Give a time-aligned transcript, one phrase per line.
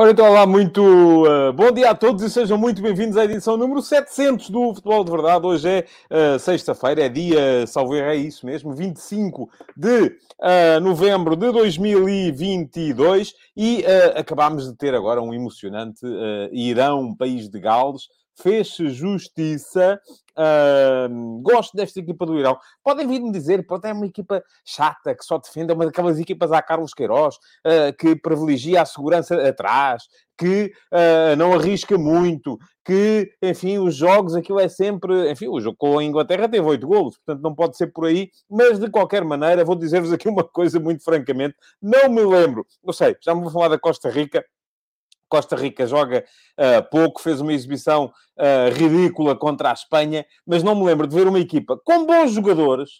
[0.00, 3.56] Ora, então, olá, muito uh, bom dia a todos e sejam muito bem-vindos à edição
[3.56, 5.44] número 700 do Futebol de Verdade.
[5.44, 11.34] Hoje é uh, sexta-feira, é dia, salvo erro, é isso mesmo, 25 de uh, novembro
[11.34, 13.84] de 2022 e
[14.14, 16.06] acabámos de ter agora um emocionante
[16.52, 18.02] Irão, país de Gales,
[18.40, 20.00] fez-se justiça.
[20.38, 22.56] Uh, gosto desta equipa do Irão.
[22.84, 26.52] Podem vir-me dizer, pode é uma equipa chata, que só defende, é uma daquelas equipas
[26.52, 30.04] a Carlos Queiroz, uh, que privilegia a segurança atrás,
[30.38, 35.32] que uh, não arrisca muito, que, enfim, os jogos, aquilo é sempre...
[35.32, 38.30] Enfim, o jogo com a Inglaterra teve oito golos, portanto não pode ser por aí,
[38.48, 42.92] mas de qualquer maneira, vou dizer-vos aqui uma coisa muito francamente, não me lembro, não
[42.92, 44.44] sei, já me vou falar da Costa Rica,
[45.28, 46.24] Costa Rica joga
[46.58, 51.14] uh, pouco, fez uma exibição uh, ridícula contra a Espanha, mas não me lembro de
[51.14, 52.90] ver uma equipa com bons jogadores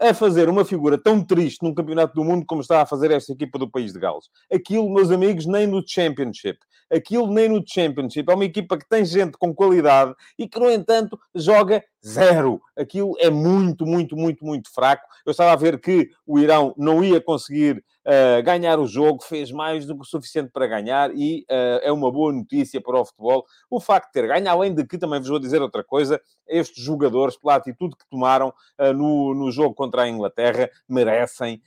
[0.00, 3.32] a fazer uma figura tão triste num campeonato do mundo como está a fazer esta
[3.32, 4.26] equipa do país de Gales.
[4.52, 6.58] Aquilo, meus amigos, nem no Championship.
[6.92, 8.30] Aquilo nem no Championship.
[8.30, 12.60] É uma equipa que tem gente com qualidade e que, no entanto, joga zero.
[12.76, 15.06] Aquilo é muito, muito, muito, muito fraco.
[15.24, 19.50] Eu estava a ver que o Irão não ia conseguir uh, ganhar o jogo, fez
[19.50, 23.04] mais do que o suficiente para ganhar e uh, é uma boa notícia para o
[23.04, 23.44] futebol.
[23.68, 26.82] O facto de ter ganho, além de que, também vos vou dizer outra coisa, estes
[26.82, 31.60] jogadores, pela atitude que tomaram uh, no, no jogo contra a Inglaterra, merecem,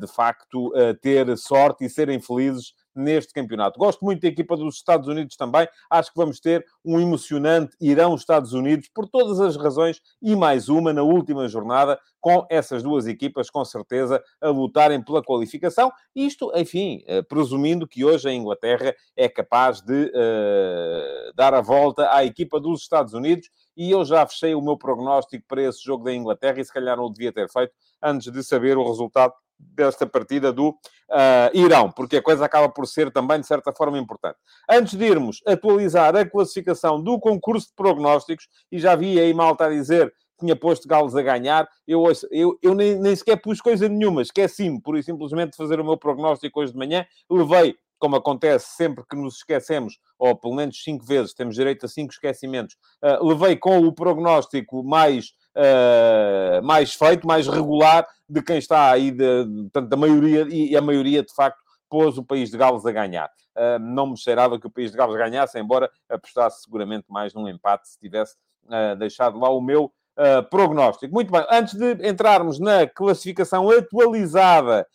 [0.00, 3.78] de facto, ter sorte e serem felizes neste campeonato.
[3.78, 5.68] Gosto muito da equipa dos Estados Unidos também.
[5.90, 10.92] Acho que vamos ter um emocionante Irão-Estados Unidos por todas as razões e mais uma
[10.92, 15.90] na última jornada, com essas duas equipas, com certeza, a lutarem pela qualificação.
[16.14, 22.14] Isto, enfim, eh, presumindo que hoje a Inglaterra é capaz de uh, dar a volta
[22.14, 23.50] à equipa dos Estados Unidos.
[23.76, 26.96] E eu já fechei o meu prognóstico para esse jogo da Inglaterra e se calhar
[26.96, 29.32] não o devia ter feito antes de saber o resultado
[29.74, 33.98] desta partida do uh, Irão, porque a coisa acaba por ser também, de certa forma,
[33.98, 34.36] importante.
[34.68, 39.66] Antes de irmos atualizar a classificação do concurso de prognósticos, e já vi aí malta
[39.66, 43.88] a dizer tinha posto Gales a ganhar, eu, eu, eu nem, nem sequer pus coisa
[43.88, 48.16] nenhuma, esqueci-me, por e simplesmente, de fazer o meu prognóstico hoje de manhã, levei como
[48.16, 52.74] acontece sempre que nos esquecemos, ou pelo menos cinco vezes, temos direito a cinco esquecimentos,
[53.00, 59.10] uh, levei com o prognóstico mais uh, mais feito, mais regular de quem está aí,
[59.10, 62.90] de, portanto, da maioria, e a maioria, de facto, pôs o país de Gales a
[62.90, 63.30] ganhar.
[63.54, 67.46] Uh, não me cheirava que o país de Gales ganhasse, embora apostasse seguramente mais num
[67.46, 71.12] empate se tivesse uh, deixado lá o meu uh, prognóstico.
[71.12, 74.86] Muito bem, antes de entrarmos na classificação atualizada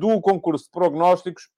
[0.00, 1.48] do concurso de prognósticos,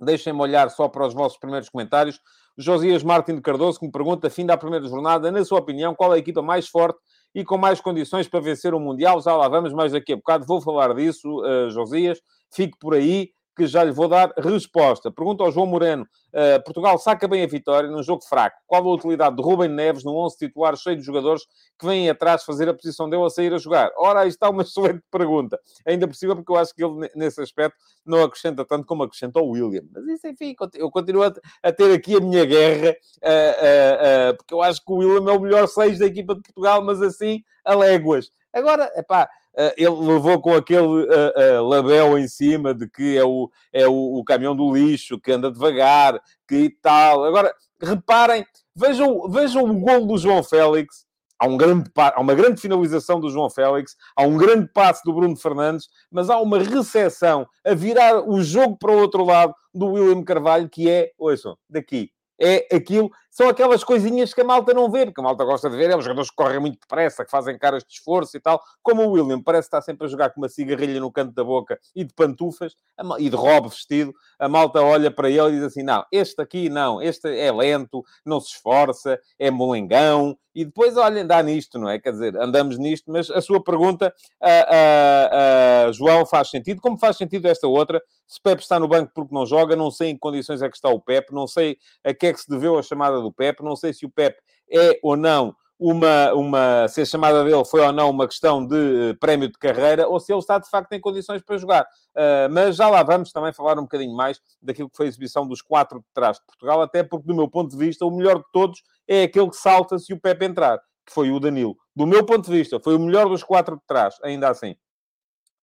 [0.00, 2.20] deixem-me olhar só para os vossos primeiros comentários.
[2.56, 6.12] Josias Martin de Cardoso, que me pergunta, fim da primeira jornada, na sua opinião, qual
[6.12, 7.00] é a equipa mais forte
[7.34, 9.20] e com mais condições para vencer o Mundial.
[9.20, 12.20] Já lá vamos, mais daqui a bocado vou falar disso, uh, Josias.
[12.52, 15.10] Fique por aí que já lhe vou dar resposta.
[15.10, 16.06] Pergunta ao João Moreno.
[16.28, 18.56] Uh, Portugal saca bem a vitória num jogo fraco.
[18.68, 21.42] Qual a utilidade de Rubem Neves num 11 titular cheio de jogadores
[21.76, 23.90] que vêm atrás fazer a posição dele a sair a jogar?
[23.98, 25.58] Ora, aí está uma excelente pergunta.
[25.84, 27.76] Ainda cima, porque eu acho que ele, nesse aspecto,
[28.06, 29.82] não acrescenta tanto como acrescenta o William.
[29.92, 34.62] Mas isso, enfim, eu continuo a, ter aqui a minha guerra, uh, uh, porque eu
[34.62, 37.74] acho que o William é o melhor 6 da equipa de Portugal, mas assim, a
[37.74, 38.30] léguas.
[38.52, 39.28] Agora, pá, eh,
[39.76, 44.18] ele levou com aquele uh, uh, label em cima de que é, o, é o,
[44.18, 47.24] o, caminhão do lixo, que anda devagar, que tal.
[47.24, 47.52] Agora,
[47.82, 51.06] reparem, vejam, vejam o gol do João Félix.
[51.40, 55.12] Há, um grande, há uma grande finalização do João Félix, há um grande passe do
[55.12, 59.92] Bruno Fernandes, mas há uma recessão a virar o jogo para o outro lado do
[59.92, 64.90] William Carvalho, que é, ouçam, daqui, é aquilo, são aquelas coisinhas que a malta não
[64.90, 67.30] vê, porque a malta gosta de ver, é os jogadores que correm muito depressa, que
[67.30, 70.40] fazem caras de esforço e tal, como o William, parece estar sempre a jogar com
[70.40, 72.74] uma cigarrilha no canto da boca e de pantufas,
[73.16, 76.68] e de robe vestido, a malta olha para ele e diz assim, não, este aqui
[76.68, 81.88] não, este é lento, não se esforça, é molengão, e depois, olhem, dá nisto, não
[81.88, 82.00] é?
[82.00, 84.12] Quer dizer, andamos nisto, mas a sua pergunta,
[84.42, 88.88] uh, uh, uh, João, faz sentido, como faz sentido esta outra, se Pepe está no
[88.88, 91.46] banco porque não joga, não sei em que condições é que está o Pepe, não
[91.46, 94.10] sei a que é que se deveu a chamada do Pepe, não sei se o
[94.10, 94.40] Pepe
[94.70, 99.16] é ou não uma, uma, se a chamada dele foi ou não uma questão de
[99.20, 101.84] prémio de carreira ou se ele está de facto em condições para jogar.
[102.16, 105.46] Uh, mas já lá vamos também falar um bocadinho mais daquilo que foi a exibição
[105.46, 108.38] dos quatro de trás de Portugal, até porque, do meu ponto de vista, o melhor
[108.38, 111.76] de todos é aquele que salta se o Pepe entrar, que foi o Danilo.
[111.94, 114.72] Do meu ponto de vista, foi o melhor dos quatro de trás, ainda assim.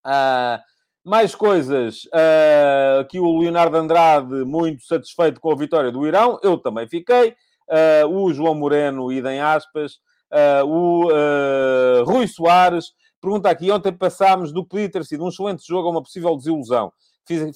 [0.05, 0.63] Uh,
[1.03, 2.05] Mais coisas.
[2.05, 6.39] Uh, aqui o Leonardo Andrade, muito satisfeito com a vitória do Irão.
[6.41, 7.35] Eu também fiquei.
[7.67, 9.93] Uh, o João Moreno, idem aspas.
[10.31, 15.87] Uh, o Rui Soares pergunta aqui: ontem passámos do podia ter sido um excelente jogo
[15.87, 16.91] a uma possível desilusão.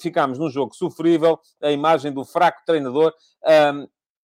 [0.00, 3.12] Ficámos num jogo sofrível, a imagem do fraco treinador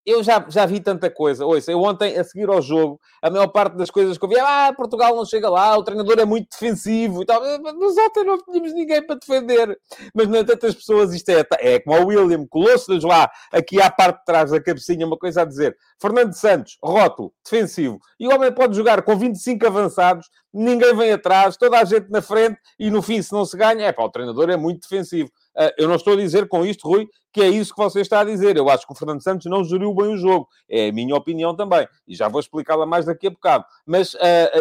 [0.06, 1.44] eu já, já vi tanta coisa.
[1.44, 4.38] Ouça, eu ontem, a seguir ao jogo, a maior parte das coisas que eu vi,
[4.38, 7.42] ah, Portugal não chega lá, o treinador é muito defensivo e tal.
[7.60, 9.76] Mas ontem não tínhamos ninguém para defender.
[10.14, 14.20] Mas, não tantas pessoas, isto é, é como o William, colou-se-nos lá, aqui à parte
[14.20, 15.76] de trás da cabecinha, uma coisa a dizer.
[16.00, 17.98] Fernando Santos, rótulo, defensivo.
[18.20, 22.22] E o homem pode jogar com 25 avançados, ninguém vem atrás, toda a gente na
[22.22, 25.30] frente, e no fim, se não se ganha, é pá, o treinador é muito defensivo.
[25.56, 28.20] Ah, eu não estou a dizer com isto, Rui, que é isso que você está
[28.20, 28.56] a dizer.
[28.56, 30.48] Eu acho que o Fernando Santos não geriu bem o jogo.
[30.68, 31.86] É a minha opinião também.
[32.06, 33.64] E já vou explicá-la mais daqui a bocado.
[33.84, 34.18] Mas uh,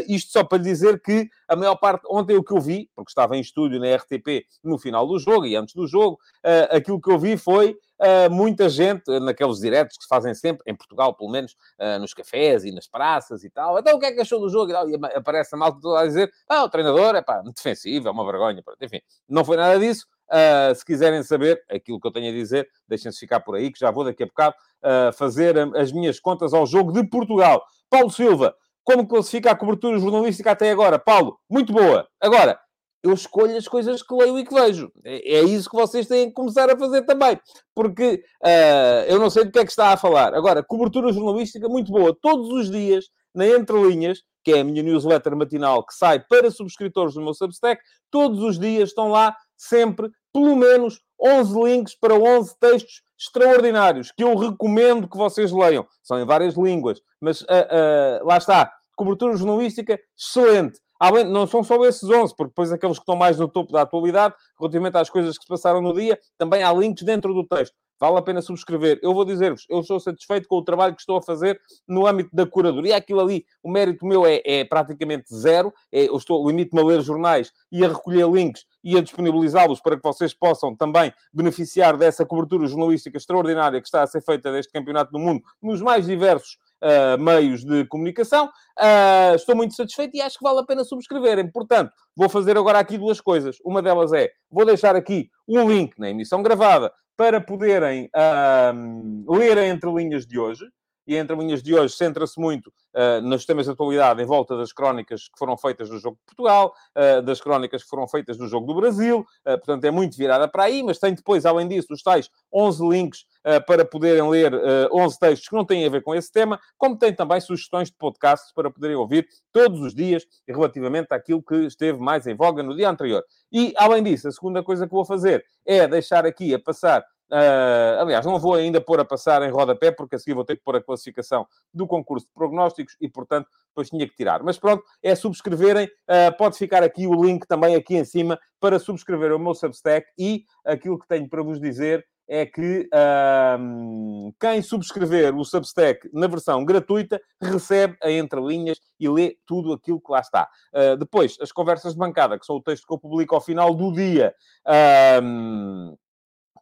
[0.07, 3.37] isto só para dizer que a maior parte, ontem o que eu vi, porque estava
[3.37, 7.11] em estúdio na RTP no final do jogo e antes do jogo, uh, aquilo que
[7.11, 11.31] eu vi foi Uh, muita gente, naqueles diretos que se fazem sempre, em Portugal pelo
[11.31, 13.79] menos, uh, nos cafés e nas praças e tal.
[13.79, 14.69] Então o que é que achou do jogo?
[14.69, 18.09] E, tal, e aparece a malta toda a dizer: ah, o treinador é pá, defensivo,
[18.09, 18.61] é uma vergonha.
[18.81, 18.99] Enfim,
[19.29, 20.05] não foi nada disso.
[20.31, 23.79] Uh, se quiserem saber aquilo que eu tenho a dizer, deixem-se ficar por aí, que
[23.79, 27.63] já vou daqui a bocado uh, fazer as minhas contas ao jogo de Portugal.
[27.89, 30.99] Paulo Silva, como classifica a cobertura jornalística até agora?
[30.99, 32.07] Paulo, muito boa.
[32.21, 32.59] Agora,
[33.05, 34.91] eu escolho as coisas que leio e que vejo.
[35.03, 37.39] É, é isso que vocês têm que começar a fazer também.
[37.75, 40.33] Porque uh, eu não sei do que é que está a falar.
[40.33, 42.17] Agora, cobertura jornalística muito boa.
[42.19, 46.49] Todos os dias, na Entre Linhas, que é a minha newsletter matinal que sai para
[46.51, 47.81] subscritores do meu Substack,
[48.11, 54.23] todos os dias estão lá sempre pelo menos 11 links para 11 textos extraordinários que
[54.23, 55.87] eu recomendo que vocês leiam.
[56.03, 58.71] São em várias línguas, mas uh, uh, lá está.
[58.95, 60.79] Cobertura jornalística excelente.
[60.99, 63.81] Além, não são só esses 11, porque depois aqueles que estão mais no topo da
[63.81, 67.75] atualidade, relativamente às coisas que se passaram no dia, também há links dentro do texto.
[67.99, 68.99] Vale a pena subscrever.
[69.01, 72.29] Eu vou dizer-vos, eu estou satisfeito com o trabalho que estou a fazer no âmbito
[72.33, 72.97] da curadoria.
[72.97, 75.73] Aquilo ali, o mérito meu é, é praticamente zero.
[75.91, 79.95] É, eu estou, limito-me a ler jornais e a recolher links e a disponibilizá-los para
[79.95, 84.71] que vocês possam também beneficiar dessa cobertura jornalística extraordinária que está a ser feita deste
[84.71, 88.45] Campeonato do Mundo nos mais diversos uh, meios de comunicação.
[88.79, 91.49] Uh, estou muito satisfeito e acho que vale a pena subscreverem.
[91.51, 93.57] Portanto, vou fazer agora aqui duas coisas.
[93.63, 99.57] Uma delas é, vou deixar aqui um link na emissão gravada para poderem uh, ler
[99.57, 100.65] a entrelinhas de hoje.
[101.07, 104.73] E a entrelinhas de hoje centra-se muito uh, nos temas de atualidade em volta das
[104.73, 108.47] crónicas que foram feitas no Jogo de Portugal, uh, das crónicas que foram feitas no
[108.47, 111.87] Jogo do Brasil, uh, portanto é muito virada para aí, mas tem depois, além disso,
[111.91, 113.25] os tais 11 links
[113.67, 114.53] para poderem ler
[114.91, 117.95] 11 textos que não têm a ver com esse tema, como tem também sugestões de
[117.95, 122.75] podcasts para poderem ouvir todos os dias relativamente àquilo que esteve mais em voga no
[122.75, 123.23] dia anterior.
[123.51, 128.01] E, além disso, a segunda coisa que vou fazer é deixar aqui a passar Uh,
[128.01, 130.63] aliás, não vou ainda pôr a passar em rodapé, porque a seguir vou ter que
[130.63, 134.43] pôr a classificação do concurso de prognósticos e, portanto, depois tinha que tirar.
[134.43, 135.85] Mas pronto, é subscreverem.
[135.85, 140.07] Uh, pode ficar aqui o link também aqui em cima para subscrever o meu Substack
[140.17, 146.27] e aquilo que tenho para vos dizer é que uh, quem subscrever o Substack na
[146.27, 150.49] versão gratuita recebe a entrelinhas e lê tudo aquilo que lá está.
[150.73, 153.73] Uh, depois, as conversas de bancada, que são o texto que eu publico ao final
[153.73, 154.33] do dia.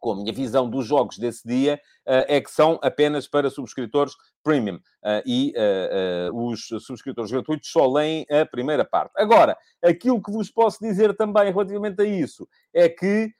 [0.04, 4.12] Com a minha visão dos jogos desse dia, uh, é que são apenas para subscritores
[4.42, 4.74] premium.
[4.76, 9.12] Uh, e uh, os subscritores gratuitos só leem a primeira parte.
[9.16, 13.32] Agora, aquilo que vos posso dizer também relativamente a isso é que.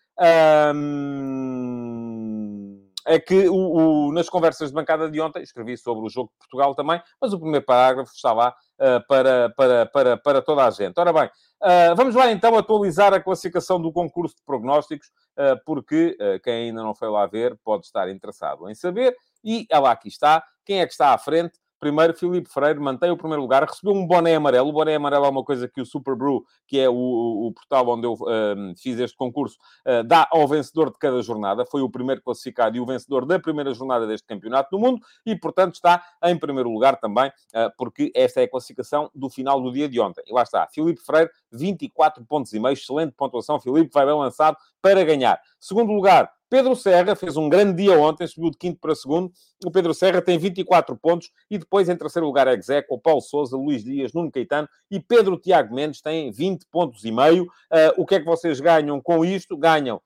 [3.07, 6.39] É que o, o, nas conversas de bancada de ontem, escrevi sobre o jogo de
[6.39, 10.71] Portugal também, mas o primeiro parágrafo está lá uh, para, para, para, para toda a
[10.71, 10.99] gente.
[10.99, 15.09] Ora bem, uh, vamos lá então atualizar a classificação do concurso de prognósticos,
[15.39, 19.15] uh, porque quem ainda não foi lá ver pode estar interessado em saber.
[19.43, 20.43] E ela aqui está.
[20.65, 21.59] Quem é que está à frente?
[21.85, 24.71] Primeiro, Filipe Freire mantém o primeiro lugar, recebeu um boné amarelo.
[24.71, 27.87] O boné amarelo é uma coisa que o Super Brew, que é o, o portal
[27.91, 31.67] onde eu um, fiz este concurso, uh, dá ao vencedor de cada jornada.
[31.67, 35.37] Foi o primeiro classificado e o vencedor da primeira jornada deste campeonato do mundo e,
[35.37, 39.71] portanto, está em primeiro lugar também, uh, porque esta é a classificação do final do
[39.71, 40.25] dia de ontem.
[40.27, 43.61] E lá está, Filipe Freire, 24 pontos e meio, excelente pontuação.
[43.61, 45.39] Filipe vai bem lançado para ganhar.
[45.61, 49.33] Segundo lugar, Pedro Serra fez um grande dia ontem, subiu de quinto para segundo.
[49.67, 53.57] O Pedro Serra tem 24 pontos e depois, em terceiro lugar, é Execo, Paulo Souza,
[53.57, 57.43] Luís Dias, Nuno Caetano e Pedro Tiago Mendes tem 20 pontos e meio.
[57.43, 59.57] Uh, o que é que vocês ganham com isto?
[59.57, 60.01] Ganham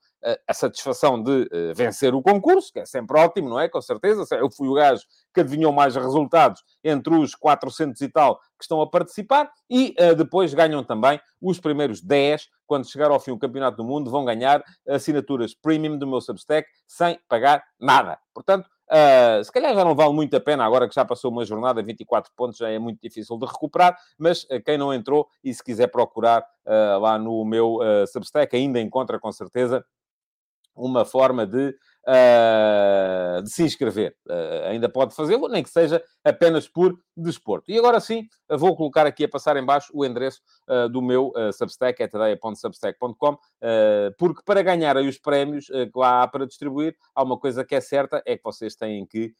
[0.47, 3.69] a satisfação de vencer o concurso, que é sempre ótimo, não é?
[3.69, 4.25] Com certeza.
[4.35, 8.81] Eu fui o gajo que adivinhou mais resultados entre os 400 e tal que estão
[8.81, 13.77] a participar e depois ganham também os primeiros 10, quando chegar ao fim o Campeonato
[13.77, 18.19] do Mundo, vão ganhar assinaturas premium do meu Substack sem pagar nada.
[18.33, 21.45] Portanto, Uh, se calhar já não vale muito a pena, agora que já passou uma
[21.45, 25.53] jornada, 24 pontos, já é muito difícil de recuperar, mas uh, quem não entrou e
[25.53, 27.77] se quiser procurar uh, lá no meu
[28.11, 29.85] Substack, ainda encontra com certeza
[30.79, 31.75] uma forma de
[32.07, 34.15] uh, de se inscrever.
[34.27, 37.71] Uh, ainda pode fazê-lo, nem que seja apenas por desporto.
[37.71, 41.31] E agora sim, vou colocar aqui a passar em baixo o endereço uh, do meu
[41.53, 43.37] Substack, é tadeia.substack.com,
[44.17, 47.75] porque para ganhar aí os prémios que lá há para distribuir, há uma coisa que
[47.75, 49.33] é certa, é que vocês têm que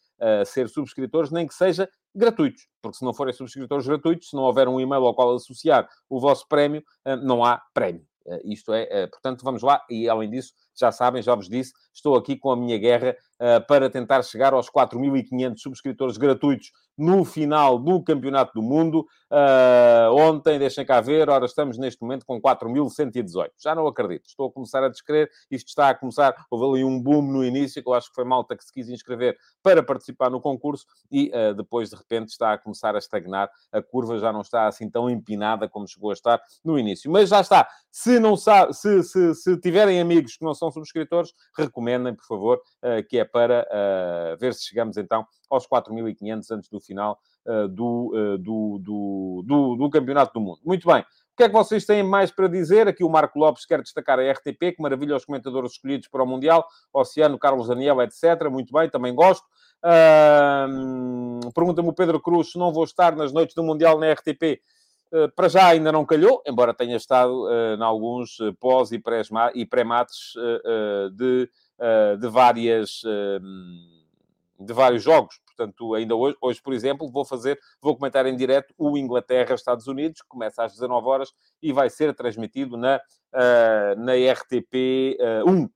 [0.45, 4.67] ser subscritores, nem que seja gratuitos, porque se não forem subscritores gratuitos, se não houver
[4.67, 6.83] um e-mail ao qual associar o vosso prémio,
[7.23, 8.05] não há prémio.
[8.43, 12.35] Isto é, portanto, vamos lá, e além disso, já sabem, já vos disse, estou aqui
[12.35, 18.03] com a minha guerra uh, para tentar chegar aos 4.500 subscritores gratuitos no final do
[18.03, 19.07] Campeonato do Mundo.
[19.31, 23.51] Uh, ontem, deixem cá ver, ora, estamos neste momento com 4.118.
[23.57, 27.01] Já não acredito, estou a começar a descrever, isto está a começar, houve ali um
[27.01, 30.29] boom no início, que eu acho que foi malta que se quis inscrever para participar
[30.29, 34.33] no concurso e uh, depois, de repente, está a começar a estagnar, a curva já
[34.33, 37.09] não está assim tão empinada como chegou a estar no início.
[37.09, 41.33] Mas já está, se não sabe, se, se, se tiverem amigos que não são subscritores,
[41.57, 43.67] recomendem, por favor, uh, que é para
[44.39, 49.75] ver se chegamos então aos 4.500 antes do final uh, do, uh, do, do, do,
[49.75, 50.59] do Campeonato do Mundo.
[50.63, 51.01] Muito bem.
[51.01, 52.87] O que é que vocês têm mais para dizer?
[52.87, 56.27] Aqui o Marco Lopes quer destacar a RTP, que maravilha os comentadores escolhidos para o
[56.27, 58.49] Mundial, Oceano, Carlos Daniel, etc.
[58.51, 59.45] Muito bem, também gosto.
[59.83, 64.61] Uh, Pergunta-me o Pedro Cruz se não vou estar nas noites do Mundial na RTP.
[65.11, 68.99] Uh, para já ainda não calhou, embora tenha estado uh, em alguns uh, pós e
[68.99, 70.33] pré-mates
[71.15, 71.49] de,
[72.19, 73.01] de várias
[74.59, 75.39] de vários jogos.
[75.45, 80.21] Portanto, ainda hoje, hoje, por exemplo, vou fazer, vou comentar em direto o Inglaterra-Estados Unidos,
[80.21, 85.69] que começa às 19 horas e vai ser transmitido na, uh, na RTP uh, 1.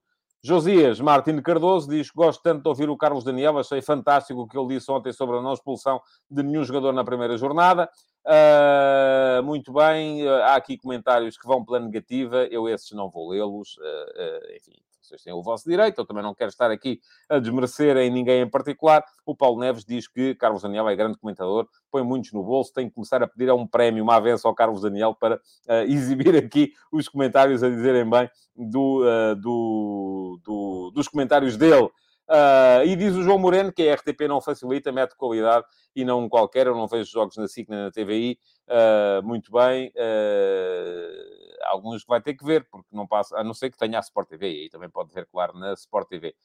[0.45, 4.57] Josias Martins Cardoso diz gosto tanto de ouvir o Carlos Daniel, achei fantástico o que
[4.57, 7.89] ele disse ontem sobre a não expulsão de nenhum jogador na primeira jornada.
[8.25, 13.29] Uh, muito bem, uh, há aqui comentários que vão pela negativa, eu esses não vou
[13.29, 14.75] lê-los, uh, enfim,
[15.07, 18.41] vocês têm o vosso direito, eu também não quero estar aqui a desmerecer em ninguém
[18.41, 19.03] em particular.
[19.25, 22.87] O Paulo Neves diz que Carlos Daniel é grande comentador, põe muitos no bolso, tem
[22.87, 26.35] que começar a pedir a um prémio, uma avença ao Carlos Daniel para uh, exibir
[26.35, 31.89] aqui os comentários a dizerem bem do, uh, do, do, dos comentários dele.
[32.33, 36.27] Uh, e diz o João Moreno que a RTP não facilita, mete qualidade e não
[36.27, 36.65] qualquer.
[36.65, 38.39] Eu não vejo jogos na SIC nem na TVI.
[38.67, 39.89] Uh, muito bem.
[39.89, 43.99] Uh, alguns que vai ter que ver, porque não passa, a não ser que tenha
[43.99, 46.35] a Sport TV, e aí também pode ver, claro, na Sport TV.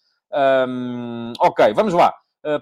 [0.68, 2.14] Um, ok, vamos lá.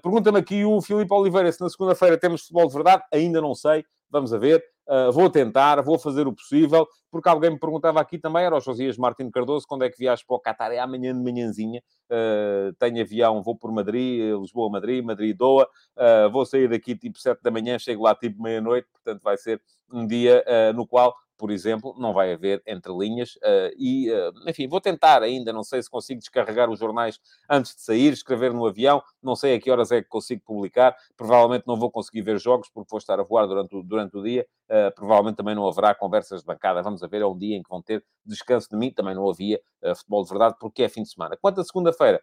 [0.03, 3.03] Pergunta-me aqui o Filipe Oliveira se na segunda-feira temos futebol de verdade.
[3.13, 4.65] Ainda não sei, vamos a ver.
[4.89, 8.61] Uh, vou tentar, vou fazer o possível, porque alguém me perguntava aqui também, era o
[8.61, 10.71] Josias Martins Cardoso, quando é que viajas para o Qatar?
[10.73, 11.83] É amanhã de manhãzinha.
[12.11, 15.69] Uh, tenho avião, vou por Madrid, Lisboa-Madrid, Madrid-Doa.
[15.97, 19.61] Uh, vou sair daqui tipo 7 da manhã, chego lá tipo meia-noite, portanto vai ser
[19.93, 23.37] um dia no qual por exemplo, não vai haver entre linhas.
[23.37, 27.75] Uh, e, uh, enfim, vou tentar ainda, não sei se consigo descarregar os jornais antes
[27.75, 30.97] de sair, escrever no avião, não sei a que horas é que consigo publicar.
[31.17, 34.23] Provavelmente não vou conseguir ver jogos porque vou estar a voar durante o, durante o
[34.23, 34.47] dia.
[34.71, 36.83] Uh, provavelmente também não haverá conversas de bancada.
[36.83, 38.91] Vamos a ver, é um dia em que vão ter descanso de mim.
[38.91, 39.61] Também não havia
[39.97, 41.37] futebol de verdade porque é fim de semana.
[41.41, 42.21] Quanto à segunda-feira,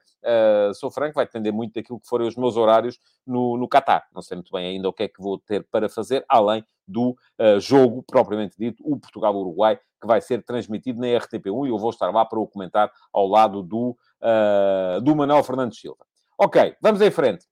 [0.74, 4.06] sou franco, vai depender muito daquilo que forem os meus horários no, no Qatar.
[4.14, 7.12] Não sei muito bem ainda o que é que vou ter para fazer, além do
[7.12, 11.90] uh, jogo propriamente dito, o Portugal-Uruguai, que vai ser transmitido na RTP1 e eu vou
[11.90, 16.06] estar lá para o comentar ao lado do, uh, do Manuel Fernandes Silva.
[16.38, 17.46] Ok, vamos em frente.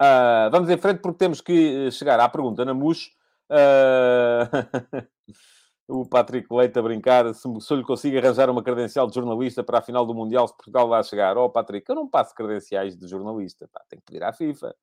[0.00, 3.10] Uh, vamos em frente porque temos que chegar à pergunta na MUS.
[5.86, 9.62] o Patrick Leite a brincar se, se eu lhe consigo arranjar uma credencial de jornalista
[9.62, 11.36] para a final do Mundial se Portugal vai chegar.
[11.36, 13.68] Oh, Patrick, eu não passo credenciais de jornalista.
[13.72, 14.74] Pá, tenho que pedir à FIFA.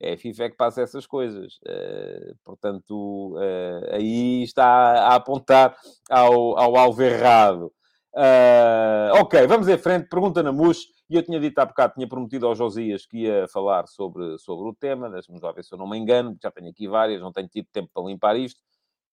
[0.00, 1.58] É a FIFA é que passa essas coisas.
[1.66, 5.76] Uh, portanto, uh, aí está a apontar
[6.08, 7.72] ao, ao alvo errado.
[8.14, 10.08] Uh, ok, vamos em frente.
[10.08, 10.97] Pergunta na MUS.
[11.10, 14.68] E eu tinha dito há bocado, tinha prometido ao Josias que ia falar sobre, sobre
[14.68, 15.08] o tema.
[15.08, 17.66] Deixa-me já ver se eu não me engano, já tenho aqui várias, não tenho tido
[17.72, 18.60] tempo para limpar isto.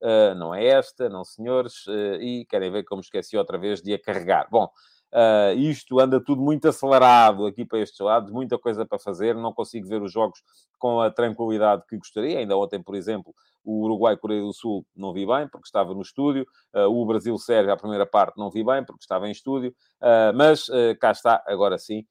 [0.02, 1.88] Uh, não é esta, não senhores.
[1.88, 4.48] Uh, e querem ver como esqueci outra vez de a carregar.
[4.52, 4.70] Bom,
[5.14, 9.54] Uh, isto anda tudo muito acelerado aqui para estes lados, muita coisa para fazer, não
[9.54, 10.42] consigo ver os jogos
[10.78, 12.40] com a tranquilidade que gostaria.
[12.40, 13.34] Ainda ontem, por exemplo,
[13.64, 16.46] o Uruguai-Coreia do Sul não vi bem, porque estava no estúdio.
[16.74, 19.74] Uh, o Brasil-Sérvia, a primeira parte, não vi bem, porque estava em estúdio.
[20.02, 20.68] Uh, mas
[21.00, 22.06] cá está, agora sim.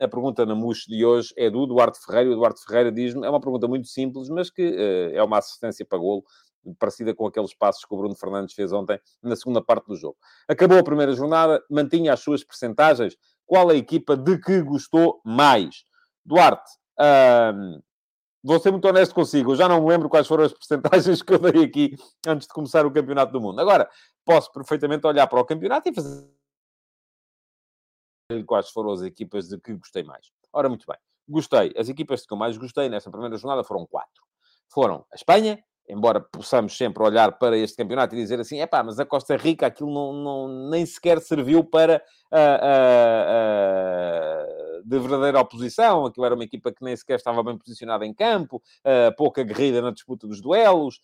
[0.00, 2.30] a pergunta na MUX de hoje é do Duarte Ferreira.
[2.32, 5.98] O Duarte Ferreira diz-me, é uma pergunta muito simples, mas que é uma assistência para
[5.98, 6.24] golo
[6.74, 10.16] parecida com aqueles passos que o Bruno Fernandes fez ontem na segunda parte do jogo.
[10.46, 13.16] Acabou a primeira jornada, mantinha as suas percentagens.
[13.46, 15.84] Qual a equipa de que gostou mais?
[16.24, 16.70] Duarte,
[17.54, 17.80] hum,
[18.42, 21.32] vou ser muito honesto consigo, eu já não me lembro quais foram as percentagens que
[21.32, 21.96] eu dei aqui
[22.26, 23.60] antes de começar o Campeonato do Mundo.
[23.60, 23.88] Agora,
[24.24, 26.28] posso perfeitamente olhar para o campeonato e fazer
[28.46, 30.30] quais foram as equipas de que gostei mais.
[30.52, 30.98] Ora, muito bem.
[31.28, 31.72] Gostei.
[31.76, 34.22] As equipas de que eu mais gostei nesta primeira jornada foram quatro.
[34.68, 38.82] Foram a Espanha, embora possamos sempre olhar para este campeonato e dizer assim, é pá,
[38.82, 42.02] mas a Costa Rica aquilo não, não nem sequer serviu para
[42.32, 42.36] uh,
[44.44, 48.14] uh, de verdadeira oposição, aquilo era uma equipa que nem sequer estava bem posicionada em
[48.14, 51.00] campo, uh, pouca guerrida na disputa dos duelos,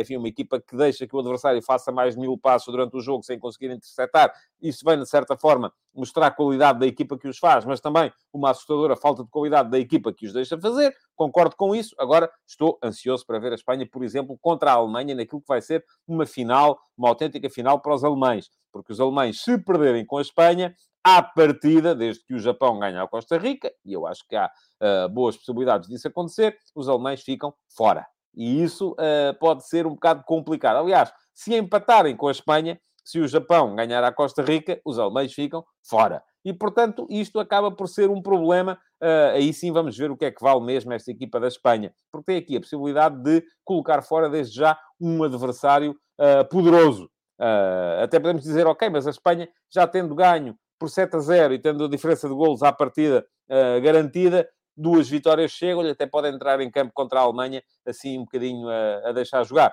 [0.00, 3.00] enfim, uma equipa que deixa que o adversário faça mais de mil passos durante o
[3.00, 7.28] jogo sem conseguir interceptar, isso vem, de certa forma, mostrar a qualidade da equipa que
[7.28, 10.94] os faz, mas também uma assustadora falta de qualidade da equipa que os deixa fazer,
[11.14, 15.14] concordo com isso, agora estou ansioso para ver a Espanha, por exemplo, contra a Alemanha,
[15.14, 19.42] naquilo que vai ser uma final, uma autêntica final para os alemães porque os alemães,
[19.42, 23.72] se perderem com a Espanha, à partida, desde que o Japão ganhe a Costa Rica,
[23.84, 28.06] e eu acho que há uh, boas possibilidades disso acontecer, os alemães ficam fora.
[28.34, 30.76] E isso uh, pode ser um bocado complicado.
[30.76, 35.32] Aliás, se empatarem com a Espanha, se o Japão ganhar a Costa Rica, os alemães
[35.32, 36.22] ficam fora.
[36.44, 38.78] E, portanto, isto acaba por ser um problema.
[39.00, 41.92] Uh, aí sim vamos ver o que é que vale mesmo esta equipa da Espanha.
[42.10, 47.10] Porque tem aqui a possibilidade de colocar fora, desde já, um adversário uh, poderoso.
[47.40, 51.54] Uh, até podemos dizer, ok, mas a Espanha já tendo ganho por 7 a 0
[51.54, 56.26] e tendo a diferença de golos à partida uh, garantida, duas vitórias chegam-lhe, até pode
[56.26, 59.72] entrar em campo contra a Alemanha, assim um bocadinho a, a deixar jogar.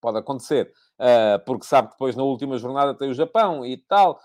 [0.00, 4.20] Pode acontecer, uh, porque sabe que depois na última jornada tem o Japão e tal,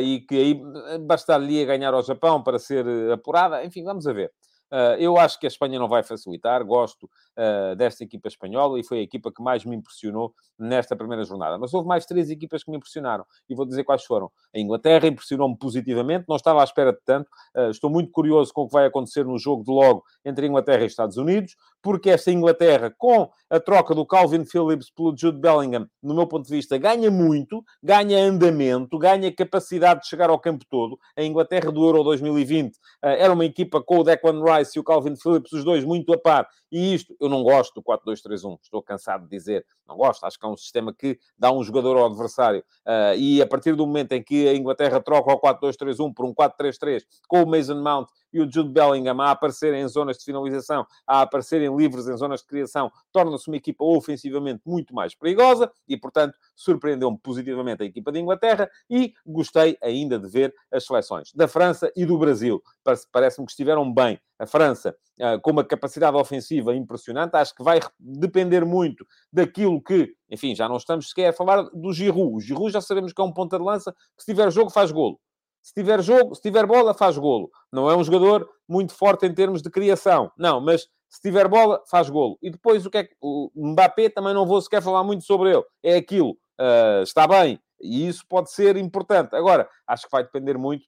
[0.00, 0.62] e que aí
[1.00, 3.64] bastaria ganhar ao Japão para ser apurada.
[3.64, 4.30] Enfim, vamos a ver.
[4.72, 8.82] Uh, eu acho que a Espanha não vai facilitar, gosto uh, desta equipa espanhola e
[8.82, 11.58] foi a equipa que mais me impressionou nesta primeira jornada.
[11.58, 14.32] Mas houve mais três equipas que me impressionaram e vou dizer quais foram.
[14.54, 17.28] A Inglaterra impressionou-me positivamente, não estava à espera de tanto.
[17.54, 20.84] Uh, estou muito curioso com o que vai acontecer no jogo de logo entre Inglaterra
[20.84, 25.86] e Estados Unidos, porque esta Inglaterra, com a troca do Calvin Phillips pelo Jude Bellingham,
[26.02, 30.64] no meu ponto de vista, ganha muito, ganha andamento, ganha capacidade de chegar ao campo
[30.70, 30.98] todo.
[31.16, 35.16] A Inglaterra do Euro 2020 era uma equipa com o Declan Rice e o Calvin
[35.16, 36.48] Phillips, os dois muito a par.
[36.70, 40.24] E isto, eu não gosto do 4-2-3-1, estou cansado de dizer, não gosto.
[40.24, 42.64] Acho que é um sistema que dá um jogador ao adversário.
[42.86, 46.32] Uh, e a partir do momento em que a Inglaterra troca o 4-2-3-1 por um
[46.32, 50.86] 4-3-3, com o Mason Mount e o Jude Bellingham a aparecerem em zonas de finalização,
[51.06, 55.96] a aparecerem livres em zonas de criação, torna-se uma equipa ofensivamente muito mais perigosa e,
[55.96, 61.48] portanto, surpreendeu-me positivamente a equipa de Inglaterra e gostei ainda de ver as seleções da
[61.48, 62.62] França e do Brasil.
[63.10, 64.20] Parece-me que estiveram bem.
[64.38, 70.14] A França ah, com uma capacidade ofensiva impressionante, acho que vai depender muito daquilo que,
[70.28, 72.36] enfim, já não estamos sequer a falar do Giroud.
[72.36, 74.90] O Giroud já sabemos que é um ponta de lança que se tiver jogo faz
[74.90, 75.20] golo.
[75.62, 77.50] Se tiver jogo, se tiver bola, faz golo.
[77.72, 80.30] Não é um jogador muito forte em termos de criação.
[80.36, 82.36] Não, mas se tiver bola, faz golo.
[82.42, 83.14] E depois o que é que...
[83.20, 85.64] O Mbappé também não vou sequer falar muito sobre ele.
[85.82, 86.32] É aquilo.
[86.60, 87.60] Uh, está bem.
[87.80, 89.34] E isso pode ser importante.
[89.36, 90.84] Agora, acho que vai depender muito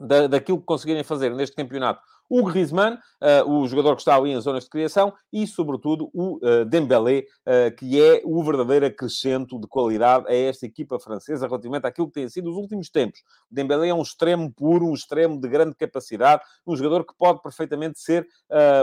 [0.00, 4.30] da, daquilo que conseguirem fazer neste campeonato o Griezmann, uh, o jogador que está ali
[4.30, 9.58] em zonas de criação, e, sobretudo, o uh, Dembélé, uh, que é o verdadeiro acrescento
[9.58, 13.20] de qualidade a esta equipa francesa relativamente àquilo que tem sido os últimos tempos.
[13.50, 17.42] O Dembélé é um extremo puro, um extremo de grande capacidade, um jogador que pode
[17.42, 18.28] perfeitamente ser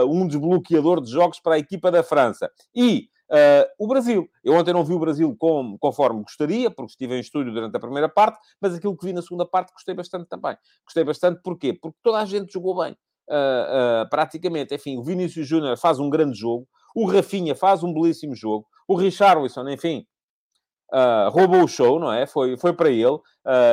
[0.06, 2.50] um desbloqueador de jogos para a equipa da França.
[2.74, 4.28] E Uh, o Brasil.
[4.42, 7.80] Eu ontem não vi o Brasil com, conforme gostaria, porque estive em estúdio durante a
[7.80, 10.56] primeira parte, mas aquilo que vi na segunda parte gostei bastante também.
[10.84, 11.74] Gostei bastante porquê?
[11.74, 14.74] Porque toda a gente jogou bem uh, uh, praticamente.
[14.74, 18.94] Enfim, o Vinícius Júnior faz um grande jogo, o Rafinha faz um belíssimo jogo, o
[18.94, 20.06] Richarlison, enfim,
[20.94, 22.26] uh, roubou o show, não é?
[22.26, 23.18] Foi, foi para ele,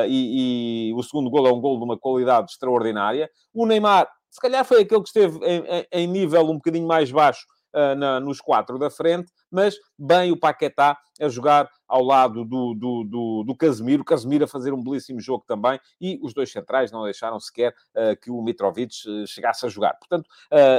[0.06, 3.30] e, e, o segundo gol é um gol de uma qualidade extraordinária.
[3.54, 7.10] O Neymar, se calhar foi aquele que esteve em, em, em nível um bocadinho mais
[7.10, 7.55] baixo uh,
[7.96, 13.04] na, nos quatro da frente, mas bem o Paquetá a jogar ao lado do, do,
[13.04, 17.04] do, do Casemiro, Casemiro a fazer um belíssimo jogo também, e os dois centrais não
[17.04, 19.94] deixaram sequer uh, que o Mitrovic uh, chegasse a jogar.
[19.98, 20.28] Portanto,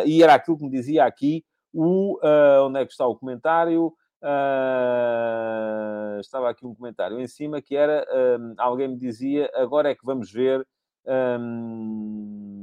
[0.06, 2.20] e era aquilo que me dizia aqui o...
[2.66, 3.94] onde é que está o comentário?
[4.24, 8.06] Uh, estava aqui um comentário em cima que era,
[8.40, 10.68] um, alguém me dizia, agora é que vamos ver...
[11.40, 12.57] Um,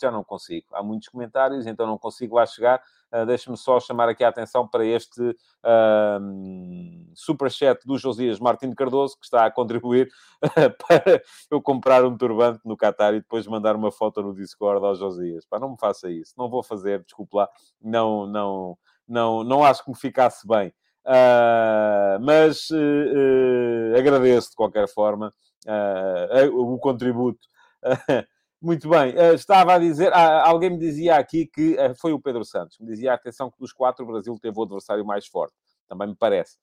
[0.00, 0.66] já não consigo.
[0.72, 2.82] Há muitos comentários, então não consigo lá chegar.
[3.12, 9.18] Uh, Deixa-me só chamar aqui a atenção para este uh, superchat do Josias Martins Cardoso,
[9.18, 10.10] que está a contribuir
[10.86, 14.94] para eu comprar um turbante no Qatar e depois mandar uma foto no Discord ao
[14.94, 15.46] Josias.
[15.46, 16.34] Pá, não me faça isso.
[16.36, 17.48] Não vou fazer, desculpe lá.
[17.80, 20.72] Não, não, não, não acho que me ficasse bem.
[21.08, 25.32] Uh, mas uh, uh, agradeço de qualquer forma
[26.52, 27.46] o contributo.
[28.60, 32.86] Muito bem, estava a dizer, alguém me dizia aqui que foi o Pedro Santos, me
[32.88, 35.54] dizia, atenção, que dos quatro o Brasil teve o adversário mais forte.
[35.88, 36.56] Também me parece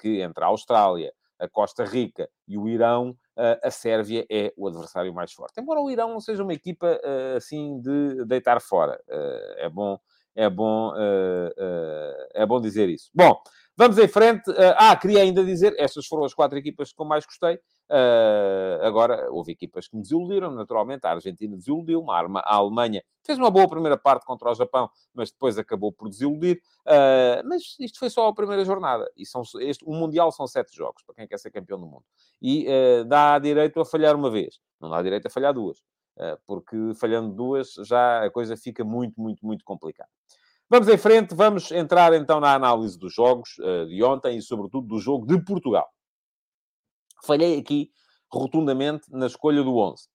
[0.00, 3.16] que entre a Austrália, a Costa Rica e o Irão,
[3.62, 5.60] a Sérvia é o adversário mais forte.
[5.60, 7.00] Embora o Irão não seja uma equipa
[7.36, 9.00] assim de deitar fora,
[9.58, 9.98] é bom,
[10.34, 10.92] é bom,
[12.34, 13.08] é bom dizer isso.
[13.14, 13.40] Bom,
[13.78, 14.50] Vamos em frente.
[14.78, 17.60] Ah, queria ainda dizer, estas foram as quatro equipas que eu mais gostei.
[17.88, 21.06] Uh, agora, houve equipas que me desiludiram, naturalmente.
[21.06, 25.58] A Argentina desiludiu, a Alemanha fez uma boa primeira parte contra o Japão, mas depois
[25.58, 26.60] acabou por desiludir.
[26.86, 29.10] Uh, mas isto foi só a primeira jornada.
[29.16, 32.04] E são, este, o Mundial são sete jogos, para quem quer ser campeão do mundo.
[32.42, 35.80] E uh, dá direito a falhar uma vez, não dá direito a falhar duas.
[36.46, 40.10] porque falhando duas, já a coisa fica muito, muito, muito complicada.
[40.68, 43.50] Vamos em frente, vamos entrar então na análise dos jogos
[43.88, 45.88] de ontem e, sobretudo, do jogo de Portugal.
[47.26, 47.90] Falhei aqui
[48.32, 50.08] rotundamente na escolha do 11.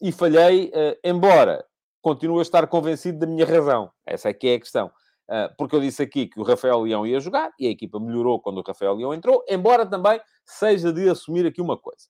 [0.00, 1.64] e falhei, uh, embora
[2.00, 3.90] continue a estar convencido da minha razão.
[4.06, 4.86] Essa é que é a questão.
[5.28, 8.40] Uh, porque eu disse aqui que o Rafael Leão ia jogar e a equipa melhorou
[8.40, 12.06] quando o Rafael Leão entrou, embora também seja de assumir aqui uma coisa.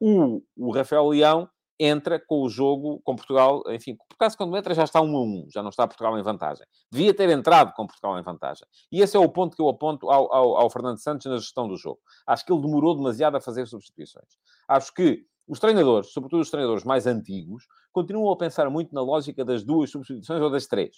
[0.00, 4.74] o, o Rafael Leão entra com o jogo com Portugal, enfim, por acaso quando entra
[4.74, 6.66] já está 1 a 1, já não está Portugal em vantagem.
[6.90, 8.66] Devia ter entrado com Portugal em vantagem.
[8.90, 11.68] E esse é o ponto que eu aponto ao, ao, ao Fernando Santos na gestão
[11.68, 12.00] do jogo.
[12.26, 14.28] Acho que ele demorou demasiado a fazer substituições.
[14.66, 19.44] Acho que os treinadores, sobretudo os treinadores mais antigos, continuam a pensar muito na lógica
[19.44, 20.96] das duas substituições ou das três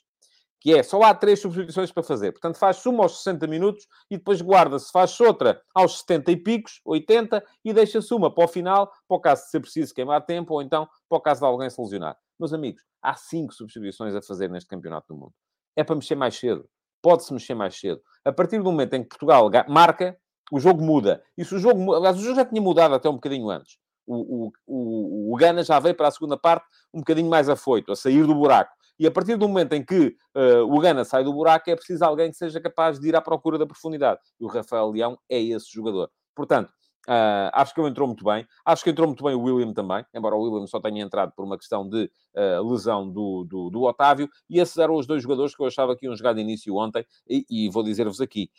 [0.60, 2.32] que é só há três substituições para fazer.
[2.32, 6.80] Portanto, faz uma aos 60 minutos e depois guarda-se, faz outra aos 70 e picos,
[6.84, 10.54] 80, e deixa-se uma para o final, para o caso de ser preciso queimar tempo,
[10.54, 12.16] ou então para o caso de alguém se lesionar.
[12.38, 15.32] Meus amigos, há cinco substituições a fazer neste campeonato do mundo.
[15.74, 16.68] É para mexer mais cedo.
[17.02, 18.02] Pode-se mexer mais cedo.
[18.24, 20.16] A partir do momento em que Portugal marca,
[20.52, 21.22] o jogo muda.
[21.38, 21.96] E se o jogo...
[21.96, 23.78] O jogo já tinha mudado até um bocadinho antes.
[24.06, 27.92] O, o, o, o Gana já veio para a segunda parte um bocadinho mais afoito,
[27.92, 28.72] a sair do buraco.
[29.00, 32.04] E a partir do momento em que uh, o Gana sai do buraco, é preciso
[32.04, 34.20] alguém que seja capaz de ir à procura da profundidade.
[34.38, 36.10] E o Rafael Leão é esse jogador.
[36.34, 36.68] Portanto,
[37.08, 38.46] uh, acho que ele entrou muito bem.
[38.62, 41.46] Acho que entrou muito bem o William também, embora o William só tenha entrado por
[41.46, 44.28] uma questão de uh, lesão do, do, do, Otávio.
[44.50, 47.02] E esses eram os dois jogadores que eu achava que iam jogar de início ontem.
[47.26, 48.50] E, e vou dizer-vos aqui,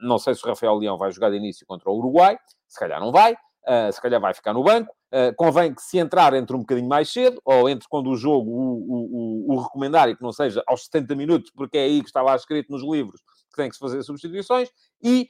[0.00, 2.38] não sei se o Rafael Leão vai jogar de início contra o Uruguai.
[2.66, 3.34] Se calhar não vai.
[3.66, 4.94] Uh, se calhar vai ficar no banco.
[5.14, 8.50] Uh, convém que se entrar entre um bocadinho mais cedo, ou entre quando o jogo
[8.50, 12.00] o, o, o, o recomendar e que não seja aos 70 minutos, porque é aí
[12.00, 13.20] que está lá escrito nos livros
[13.54, 14.68] que tem que se fazer substituições.
[15.02, 15.28] E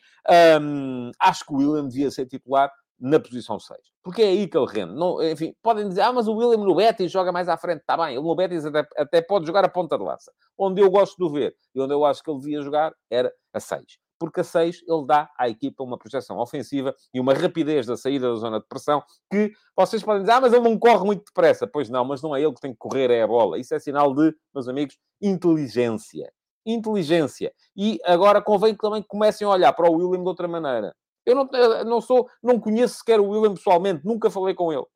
[0.60, 3.78] um, acho que o William devia ser titular na posição 6.
[4.02, 4.94] Porque é aí que ele rende.
[4.94, 7.80] Não, enfim, podem dizer, ah, mas o William no Betis joga mais à frente.
[7.80, 10.32] Está bem, ele no Betis até, até pode jogar a ponta de lança.
[10.56, 13.60] Onde eu gosto de ver e onde eu acho que ele devia jogar era a
[13.60, 13.84] 6
[14.24, 18.30] porque a 6 ele dá à equipa uma projeção ofensiva e uma rapidez da saída
[18.30, 21.66] da zona de pressão que vocês podem dizer, ah, mas ele não corre muito depressa.
[21.66, 23.58] Pois não, mas não é ele que tem que correr, é a bola.
[23.58, 26.32] Isso é sinal de, meus amigos, inteligência.
[26.64, 27.52] Inteligência.
[27.76, 30.94] E agora convém que também comecem a olhar para o William de outra maneira.
[31.26, 31.48] Eu não,
[31.84, 34.86] não sou, não conheço sequer o William pessoalmente, nunca falei com ele.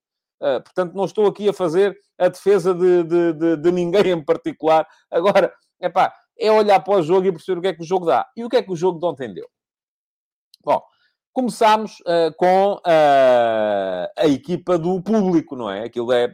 [0.40, 4.24] Uh, portanto, não estou aqui a fazer a defesa de, de, de, de ninguém em
[4.24, 4.86] particular.
[5.10, 7.86] Agora, é pá, é olhar para o jogo e perceber o que é que o
[7.86, 8.26] jogo dá.
[8.36, 9.48] E o que é que o jogo de ontem deu?
[10.64, 10.80] Bom,
[11.32, 15.84] começámos uh, com uh, a equipa do público, não é?
[15.84, 16.24] Aquilo é,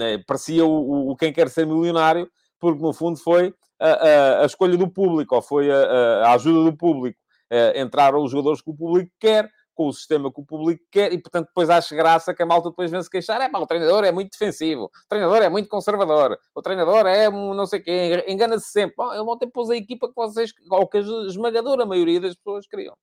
[0.00, 4.46] é parecia o, o, quem quer ser milionário, porque no fundo foi a, a, a
[4.46, 7.18] escolha do público, ou foi a, a ajuda do público.
[7.52, 11.12] Uh, entraram os jogadores que o público quer, com o sistema que o público quer
[11.12, 13.40] e, portanto, depois acho graça que a malta depois vem se queixar.
[13.42, 17.28] É pá, o treinador é muito defensivo, o treinador é muito conservador, o treinador é
[17.28, 18.96] um não sei quê, engana-se sempre.
[18.96, 22.66] Bom, ele ontem pôs a equipa que vocês, ou que a esmagadora maioria das pessoas
[22.66, 22.96] queriam,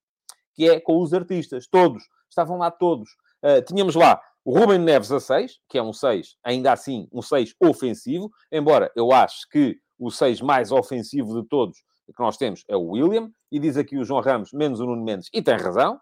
[0.55, 3.09] que é com os artistas, todos, estavam lá todos.
[3.43, 7.21] Uh, tínhamos lá o Ruben Neves a 6, que é um 6, ainda assim, um
[7.21, 12.65] 6 ofensivo, embora eu acho que o 6 mais ofensivo de todos que nós temos
[12.67, 15.55] é o William, e diz aqui o João Ramos, menos o Nuno Mendes, e tem
[15.55, 15.99] razão,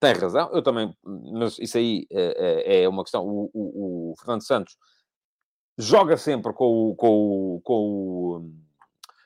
[0.00, 3.26] tem razão, eu também, mas isso aí é, é uma questão.
[3.26, 4.76] O, o, o, Fernando Santos
[5.76, 8.52] joga sempre com o, com com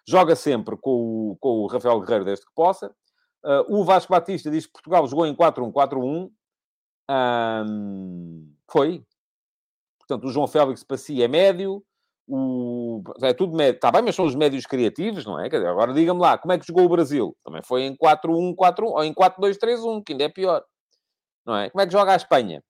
[0.07, 2.95] joga sempre com com o Rafael Guerreiro desde que possa.
[3.45, 6.31] Uh, o Vasco Batista diz que Portugal jogou em 4-1-4-1.
[7.11, 9.05] Um, foi.
[9.99, 11.85] Portanto, o João Félix para si é médio.
[12.29, 13.03] O...
[13.23, 13.77] É tudo médio.
[13.77, 15.49] Está bem, mas são os médios criativos, não é?
[15.49, 17.37] Dizer, agora diga-me lá, como é que jogou o Brasil?
[17.45, 20.65] Também foi em 4-1-4-1 ou em 4-2-3-1, que ainda é pior.
[21.45, 21.71] Não é?
[21.71, 22.63] Como é que joga a Espanha?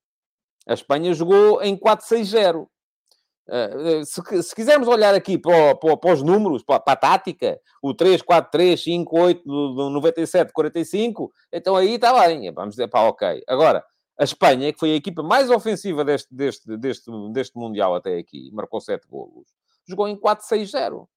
[0.67, 2.67] A Espanha jogou em 4-6-0.
[3.49, 7.61] Uh, se, se, quisermos olhar aqui para, para, para os números, para, para, a tática,
[7.83, 12.77] o 3, 4, 3, 5, 8 do, do 97, 45, então aí está bem, vamos
[12.77, 13.43] dizer, pá, ok.
[13.49, 13.85] Agora,
[14.23, 18.53] a Espanha, que foi a equipa mais ofensiva deste, deste, deste, deste Mundial até aqui,
[18.53, 19.49] marcou 7 golos,
[19.85, 21.09] jogou em 4-6-0.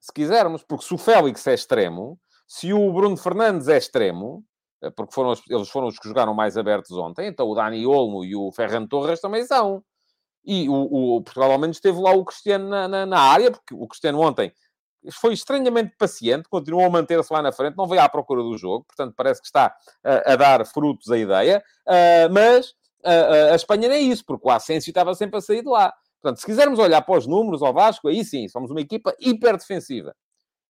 [0.00, 4.44] Se quisermos, porque se o Félix é extremo, se o Bruno Fernandes é extremo,
[4.82, 8.24] eh, porque foram, eles foram os que jogaram mais abertos ontem, então o Dani Olmo
[8.24, 9.84] e o Ferran Torres também são.
[10.44, 10.74] E o,
[11.16, 14.20] o Portugal ao menos teve lá o Cristiano na, na, na, área, porque o Cristiano
[14.20, 14.52] ontem
[15.12, 18.84] foi estranhamente paciente, continuou a manter-se lá na frente, não veio à procura do jogo,
[18.84, 22.70] portanto parece que está a, a dar frutos à ideia, uh, mas
[23.04, 25.92] uh, a Espanha nem é isso, porque o Asensio estava sempre a sair de lá.
[26.20, 29.56] Portanto, se quisermos olhar para os números ao Vasco, aí sim, somos uma equipa hiper
[29.56, 30.14] defensiva.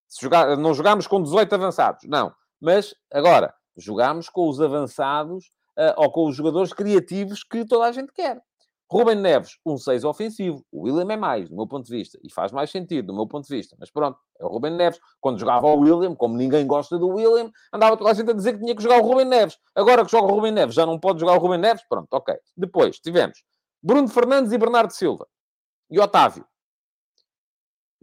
[0.08, 2.32] Se jogar, não jogámos com 18 avançados, não.
[2.60, 5.46] Mas, agora, jogámos com os avançados
[5.78, 8.40] uh, ou com os jogadores criativos que toda a gente quer.
[8.88, 10.64] Ruben Neves, um 6 ofensivo.
[10.70, 12.18] O William é mais, do meu ponto de vista.
[12.22, 13.76] E faz mais sentido, do meu ponto de vista.
[13.78, 15.00] Mas pronto, é o Ruben Neves.
[15.20, 18.52] Quando jogava o William, como ninguém gosta do William, andava toda a gente a dizer
[18.52, 19.58] que tinha que jogar o Ruben Neves.
[19.74, 21.82] Agora que joga o Ruben Neves, já não pode jogar o Ruben Neves?
[21.88, 22.36] Pronto, ok.
[22.56, 23.42] Depois, tivemos
[23.82, 25.26] Bruno Fernandes e Bernardo Silva.
[25.90, 26.46] E Otávio.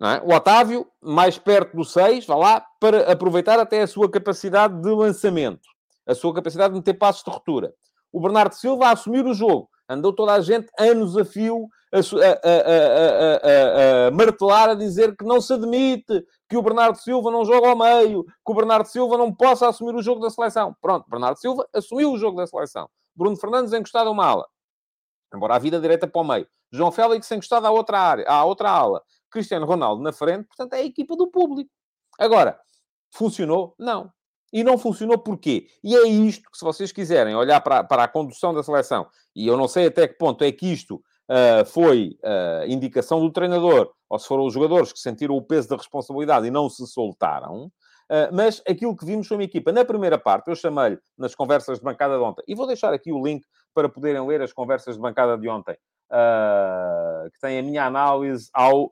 [0.02, 0.22] É?
[0.22, 4.90] O Otávio, mais perto do 6, vá lá, para aproveitar até a sua capacidade de
[4.90, 5.62] lançamento.
[6.06, 7.74] A sua capacidade de meter passos de ruptura.
[8.12, 11.98] O Bernardo Silva a assumir o jogo Andou toda a gente, anos a fio, a,
[11.98, 12.58] a,
[14.06, 17.70] a, a, martelar, a dizer que não se admite que o Bernardo Silva não joga
[17.70, 20.76] ao meio, que o Bernardo Silva não possa assumir o jogo da seleção.
[20.82, 22.90] Pronto, Bernardo Silva assumiu o jogo da seleção.
[23.16, 24.48] Bruno Fernandes encostado a uma ala.
[25.34, 26.48] Embora a vida direita para o meio.
[26.72, 29.04] João Félix encostado à outra área, à outra ala.
[29.30, 30.48] Cristiano Ronaldo na frente.
[30.48, 31.70] Portanto, é a equipa do público.
[32.20, 32.60] Agora,
[33.12, 33.76] funcionou?
[33.78, 34.12] Não.
[34.54, 35.66] E não funcionou porquê?
[35.84, 39.48] E é isto que, se vocês quiserem olhar para, para a condução da seleção, e
[39.48, 43.92] eu não sei até que ponto é que isto uh, foi uh, indicação do treinador,
[44.08, 47.66] ou se foram os jogadores que sentiram o peso da responsabilidade e não se soltaram,
[47.66, 47.72] uh,
[48.32, 49.72] mas aquilo que vimos foi uma equipa.
[49.72, 53.12] Na primeira parte, eu chamei-lhe nas conversas de bancada de ontem, e vou deixar aqui
[53.12, 55.76] o link para poderem ler as conversas de bancada de ontem,
[57.34, 58.88] que tem a minha análise ao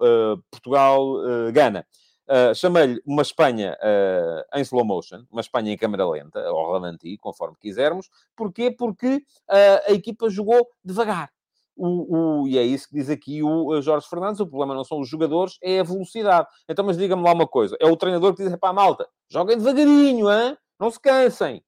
[0.50, 1.86] Portugal-Gana.
[2.32, 7.18] Uh, Chamei-lhe uma Espanha uh, em slow motion, uma Espanha em câmera lenta, ou ralenti,
[7.18, 8.10] conforme quisermos.
[8.38, 8.72] Porquê?
[8.72, 9.18] Porque
[9.50, 11.30] uh, a equipa jogou devagar.
[11.76, 15.02] O, o, e é isso que diz aqui o Jorge Fernandes: o problema não são
[15.02, 16.48] os jogadores, é a velocidade.
[16.70, 20.32] Então, mas diga-me lá uma coisa: é o treinador que diz para malta, joguem devagarinho,
[20.32, 20.58] hein?
[20.82, 21.64] não se cansem.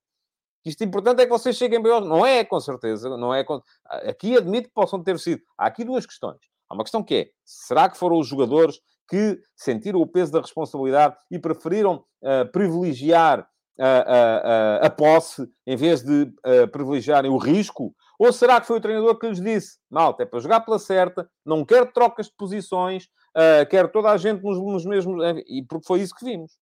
[0.65, 2.07] Isto importante é que vocês cheguem bem aos...
[2.07, 3.15] Não é, com certeza.
[3.15, 3.61] Não é com...
[3.85, 5.41] Aqui admito que possam ter sido.
[5.57, 6.39] Há aqui duas questões.
[6.67, 10.41] Há uma questão que é: será que foram os jogadores que sentiram o peso da
[10.41, 13.47] responsabilidade e preferiram uh, privilegiar
[13.79, 17.93] a, a, a, posse em vez de uh, privilegiarem o risco?
[18.19, 21.29] Ou será que foi o treinador que lhes disse: malta, é para jogar pela certa,
[21.45, 25.23] não quero trocas de posições, uh, quero toda a gente nos, nos mesmos.
[25.47, 26.53] E porque foi isso que vimos.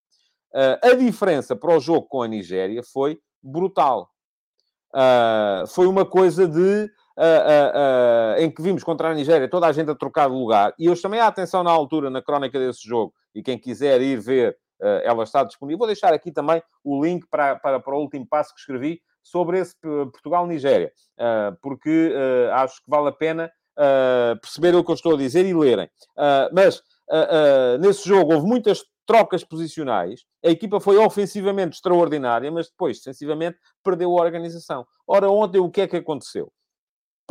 [0.54, 4.10] Uh, a diferença para o jogo com a Nigéria foi brutal.
[5.70, 9.90] foi uma coisa de uh, uh, em que vimos contra a Nigéria toda a gente
[9.90, 13.14] a trocar de lugar, e eu chamei a atenção na altura, na crónica desse jogo,
[13.34, 14.58] e quem quiser ir ver,
[15.04, 15.78] ela está disponível.
[15.78, 19.60] Vou deixar aqui também o link para, para, para o último passo que escrevi sobre
[19.60, 20.92] esse Portugal-Nigéria,
[21.62, 22.12] porque
[22.54, 23.52] acho que vale a pena
[24.42, 25.88] perceber o que eu estou a dizer e lerem.
[26.52, 26.82] mas
[27.80, 34.10] nesse jogo houve muitas trocas posicionais, a equipa foi ofensivamente extraordinária, mas depois, defensivamente, perdeu
[34.18, 34.86] a organização.
[35.08, 36.52] Ora, ontem o que é que aconteceu?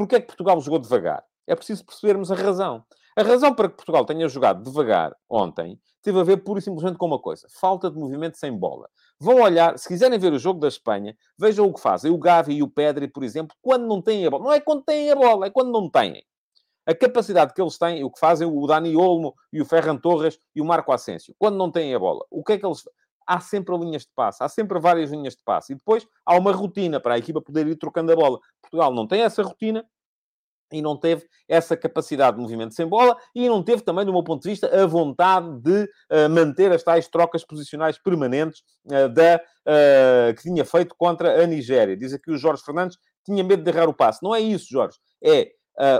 [0.01, 1.23] Porquê é que Portugal jogou devagar?
[1.47, 2.83] É preciso percebermos a razão.
[3.15, 6.97] A razão para que Portugal tenha jogado devagar ontem teve a ver pura e simplesmente
[6.97, 8.89] com uma coisa: falta de movimento sem bola.
[9.19, 12.55] Vão olhar, se quiserem ver o jogo da Espanha, vejam o que fazem o Gavi
[12.55, 14.43] e o Pedri, por exemplo, quando não têm a bola.
[14.43, 16.25] Não é quando têm a bola, é quando não têm.
[16.87, 20.39] A capacidade que eles têm, o que fazem o Dani Olmo e o Ferran Torres
[20.57, 22.25] e o Marco Asensio, quando não têm a bola.
[22.31, 22.83] O que é que eles
[23.31, 25.73] há sempre linhas de passe, há sempre várias linhas de passe.
[25.73, 28.41] E depois há uma rotina para a equipa poder ir trocando a bola.
[28.61, 29.85] Portugal não tem essa rotina
[30.73, 34.25] e não teve essa capacidade de movimento sem bola e não teve também, do meu
[34.25, 39.37] ponto de vista, a vontade de uh, manter as tais trocas posicionais permanentes uh, da,
[39.37, 41.97] uh, que tinha feito contra a Nigéria.
[41.97, 44.23] Diz aqui o Jorge Fernandes tinha medo de errar o passe.
[44.23, 44.99] Não é isso, Jorge.
[45.23, 45.53] É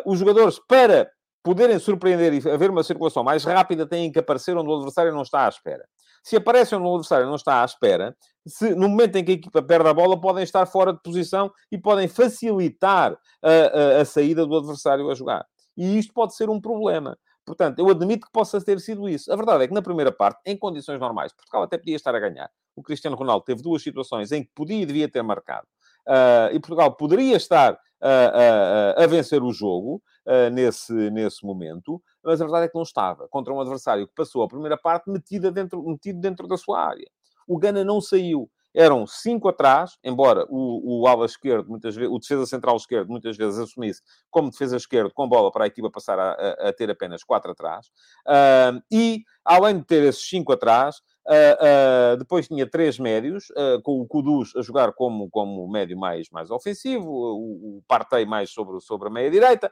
[0.05, 1.11] os jogadores para
[1.43, 5.23] poderem surpreender e haver uma circulação mais rápida, têm que aparecer onde o adversário não
[5.23, 5.85] está à espera.
[6.23, 8.15] Se aparecem onde o adversário não está à espera,
[8.47, 11.51] se, no momento em que a equipa perde a bola, podem estar fora de posição
[11.73, 15.47] e podem facilitar a, a, a saída do adversário a jogar.
[15.77, 17.17] E isto pode ser um problema.
[17.47, 19.33] Portanto, eu admito que possa ter sido isso.
[19.33, 22.21] A verdade é que na primeira parte, em condições normais, Portugal até podia estar a
[22.21, 22.51] ganhar.
[22.77, 25.67] O Cristiano Ronaldo teve duas situações em que podia e devia ter marcado.
[26.07, 32.03] Uh, e Portugal poderia estar a, a, a vencer o jogo uh, nesse, nesse momento,
[32.23, 33.29] mas a verdade é que não estava.
[33.29, 37.09] Contra um adversário que passou a primeira parte metida dentro, metido dentro da sua área.
[37.47, 38.51] O Gana não saiu.
[38.73, 43.37] Eram cinco atrás, embora o, o ala esquerdo, muitas vezes, o defesa central esquerdo, muitas
[43.37, 46.89] vezes assumisse como defesa esquerdo com bola para a equipa passar a, a, a ter
[46.89, 47.89] apenas quatro atrás.
[48.29, 53.81] Uh, e, além de ter esses cinco atrás, Uh, uh, depois tinha três médios, uh,
[53.83, 58.51] com o Kudus a jogar como, como médio mais, mais ofensivo, o, o Partey mais
[58.51, 59.71] sobre, sobre a meia-direita,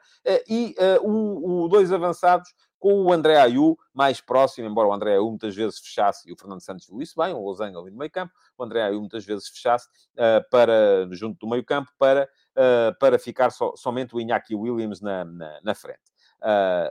[0.48, 5.28] e o, o, dois avançados com o André Ayu mais próximo, embora o André Ayu
[5.28, 8.10] muitas vezes fechasse, e o Fernando Santos viu isso bem, o Losango ali no meio
[8.10, 9.88] campo, o André Ayu muitas vezes fechasse
[10.50, 12.28] para, junto do meio campo para,
[13.00, 16.12] para ficar so, somente o Iñaki Williams na, na, na frente.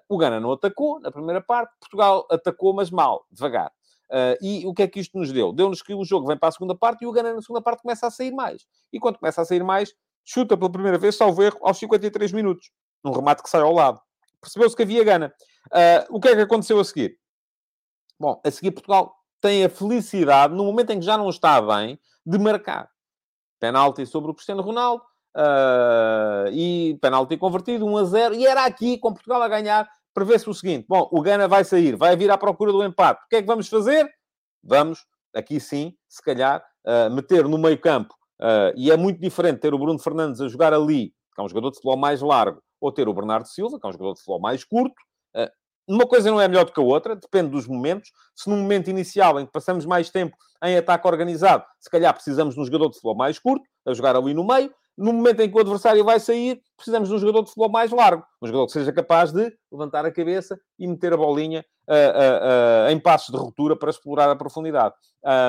[0.10, 3.72] o Gana não atacou na primeira parte, Portugal atacou, mas mal, devagar.
[4.10, 5.52] Uh, e o que é que isto nos deu?
[5.52, 7.82] Deu-nos que o jogo vem para a segunda parte e o Gana na segunda parte
[7.82, 8.66] começa a sair mais.
[8.92, 9.94] E quando começa a sair mais,
[10.24, 12.72] chuta pela primeira vez, salvo erro, aos 53 minutos.
[13.04, 14.02] Um remate que sai ao lado.
[14.42, 15.34] Percebeu-se que havia Gana.
[15.68, 17.18] Uh, o que é que aconteceu a seguir?
[18.20, 22.00] Bom, a seguir Portugal tem a felicidade, no momento em que já não está bem,
[22.26, 22.90] de marcar.
[23.60, 25.04] Penalti sobre o Cristiano Ronaldo.
[25.36, 28.36] Uh, e penalti convertido, 1 a 0.
[28.36, 31.96] E era aqui, com Portugal a ganhar, prevê-se o seguinte: bom, o Gana vai sair,
[31.96, 33.22] vai vir à procura do empate.
[33.24, 34.10] O que é que vamos fazer?
[34.64, 38.16] Vamos, aqui sim, se calhar, uh, meter no meio-campo.
[38.42, 41.48] Uh, e é muito diferente ter o Bruno Fernandes a jogar ali, que é um
[41.48, 44.20] jogador de futebol mais largo, ou ter o Bernardo Silva, que é um jogador de
[44.20, 44.96] futebol mais curto.
[45.36, 45.50] Uh,
[45.88, 48.10] uma coisa não é melhor do que a outra, depende dos momentos.
[48.36, 52.56] Se num momento inicial em que passamos mais tempo em ataque organizado, se calhar precisamos
[52.56, 55.50] de um jogador de futebol mais curto, a jogar ali no meio no momento em
[55.50, 58.26] que o adversário vai sair, precisamos de um jogador de futebol mais largo.
[58.42, 62.88] Um jogador que seja capaz de levantar a cabeça e meter a bolinha uh, uh,
[62.88, 64.96] uh, em passos de ruptura para explorar a profundidade.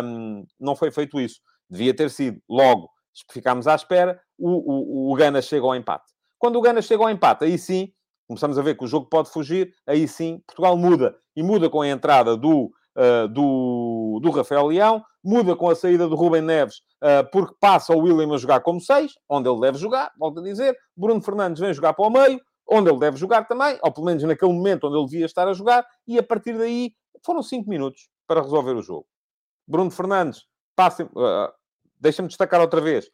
[0.04, 1.40] Um, não foi feito isso.
[1.68, 2.40] Devia ter sido.
[2.48, 2.90] Logo,
[3.32, 6.12] ficámos à espera, o, o, o Gana chega ao empate.
[6.38, 7.90] Quando o Gana chega ao empate, aí sim,
[8.26, 11.16] começamos a ver que o jogo pode fugir, aí sim, Portugal muda.
[11.34, 12.70] E muda com a entrada do
[13.30, 17.98] do, do Rafael Leão, muda com a saída do Rubem Neves, uh, porque passa o
[17.98, 20.76] William a jogar como 6, onde ele deve jogar, volto a dizer.
[20.96, 24.22] Bruno Fernandes vem jogar para o meio, onde ele deve jogar também, ou pelo menos
[24.22, 26.92] naquele momento onde ele devia estar a jogar, e a partir daí
[27.24, 29.07] foram 5 minutos para resolver o jogo.
[29.66, 30.44] Bruno Fernandes
[30.76, 31.04] passa.
[31.04, 31.59] Uh,
[32.00, 33.11] Deixa-me destacar outra vez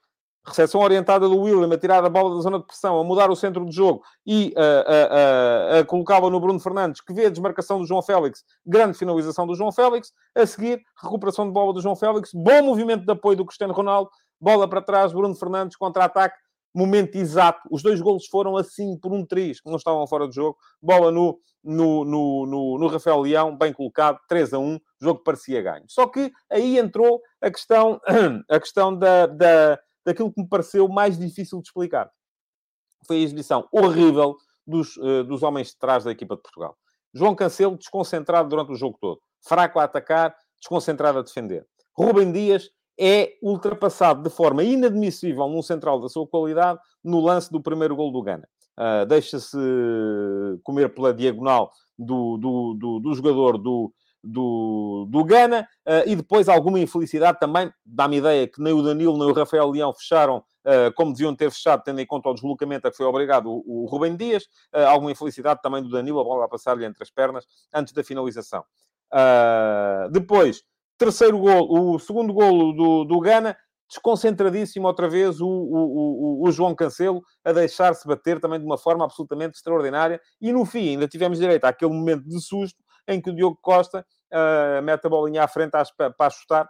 [0.47, 3.37] recepção orientada do William, a tirar a bola da zona de pressão, a mudar o
[3.37, 7.79] centro do jogo e a, a, a colocá-la no Bruno Fernandes, que vê a desmarcação
[7.79, 11.97] do João Félix, grande finalização do João Félix, a seguir, recuperação de bola do João
[11.97, 16.37] Félix, bom movimento de apoio do Cristiano Ronaldo, bola para trás, Bruno Fernandes, contra-ataque,
[16.75, 17.61] momento exato.
[17.71, 20.59] Os dois golos foram assim por um triz, que não estavam fora de jogo.
[20.83, 25.63] Bola no, no, no, no, no Rafael Leão, bem colocado, 3 a 1, jogo parecia
[25.63, 25.85] ganho.
[25.89, 28.01] Só que aí entrou a questão,
[28.51, 32.11] a questão da, da daquilo que me pareceu mais difícil de explicar.
[33.07, 34.37] Foi a exibição horrível
[34.67, 36.77] dos, uh, dos homens de trás da equipa de Portugal.
[37.13, 39.21] João Cancelo desconcentrado durante o jogo todo.
[39.47, 41.67] Fraco a atacar, desconcentrado a defender.
[41.97, 47.63] Rubem Dias é ultrapassado de forma inadmissível num central da sua qualidade no lance do
[47.63, 48.49] primeiro gol do Gana.
[48.79, 49.57] Uh, Deixa-se
[50.65, 53.93] comer pela diagonal do, do, do, do jogador do,
[54.25, 59.19] do, do Gana, uh, e depois alguma infelicidade também, dá-me ideia que nem o Danilo
[59.19, 62.89] nem o Rafael Leão fecharam uh, como deviam ter fechado, tendo em conta o deslocamento
[62.89, 66.25] a que foi obrigado o, o Rubem Dias, uh, alguma infelicidade também do Danilo, a
[66.25, 68.65] bola a passar-lhe entre as pernas antes da finalização.
[70.11, 70.63] depois,
[70.99, 73.57] terceiro gol, o segundo golo do, do Gana,
[73.89, 78.79] desconcentradíssimo outra vez o, o, o, o João Cancelo a deixar-se bater também de uma
[78.79, 80.21] forma absolutamente extraordinária.
[80.41, 84.07] E no fim, ainda tivemos direito àquele momento de susto em que o Diogo Costa
[84.33, 85.73] uh, mete a bolinha à frente
[86.17, 86.69] para chutar,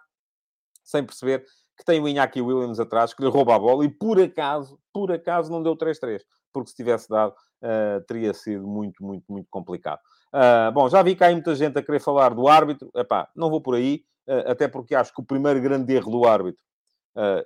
[0.83, 1.45] sem perceber
[1.77, 5.11] que tem o Iñaki Williams atrás, que lhe rouba a bola e por acaso, por
[5.11, 6.21] acaso não deu 3-3,
[6.53, 10.01] porque se tivesse dado, uh, teria sido muito, muito, muito complicado.
[10.33, 13.51] Uh, bom, já vi que há muita gente a querer falar do árbitro, Epá, não
[13.51, 16.63] vou por aí, uh, até porque acho que o primeiro grande erro do árbitro,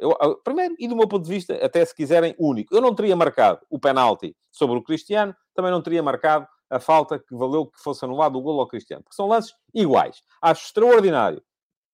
[0.01, 3.14] eu, primeiro, e do meu ponto de vista, até se quiserem, único, eu não teria
[3.14, 7.81] marcado o penalti sobre o Cristiano, também não teria marcado a falta que valeu que
[7.81, 9.02] fosse anulado o golo ao Cristiano.
[9.02, 10.22] Porque são lances iguais.
[10.42, 11.42] Acho extraordinário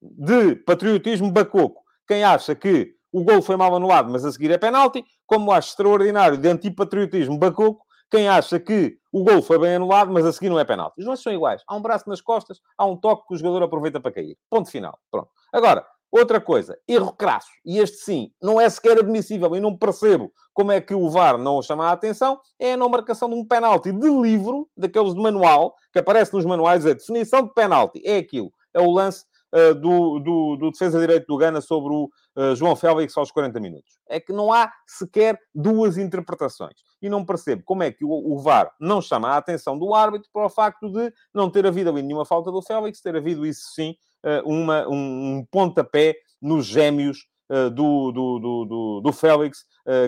[0.01, 4.59] de patriotismo bacoco quem acha que o golo foi mal anulado, mas a seguir é
[4.59, 10.12] penalti, como acho extraordinário de antipatriotismo bacoco quem acha que o gol foi bem anulado,
[10.12, 11.01] mas a seguir não é penalti.
[11.01, 11.62] Os lances são iguais.
[11.66, 14.36] Há um braço nas costas, há um toque que o jogador aproveita para cair.
[14.49, 14.96] Ponto final.
[15.11, 15.30] Pronto.
[15.53, 15.84] Agora,
[16.14, 17.50] outra coisa, erro crasso.
[17.64, 21.36] E este sim, não é sequer admissível e não percebo como é que o VAR
[21.36, 25.20] não chama a atenção, é a não marcação de um penalti de livro, daqueles de
[25.20, 28.00] manual, que aparece nos manuais, a definição de penalti.
[28.04, 28.52] É aquilo.
[28.72, 32.76] É o lance uh, do, do, do, defesa direito do Gana sobre o uh, João
[32.76, 33.98] Félix aos 40 minutos.
[34.08, 36.76] É que não há sequer duas interpretações.
[37.02, 40.30] E não percebo como é que o, o VAR não chama a atenção do árbitro
[40.32, 43.72] para o facto de não ter havido ali nenhuma falta do Félix, ter havido, isso
[43.74, 43.96] sim,
[44.45, 49.64] uma, um, um pontapé nos gêmeos do, do, do, do, do Félix,